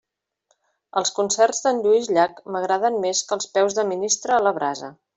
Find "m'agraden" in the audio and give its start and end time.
2.57-3.01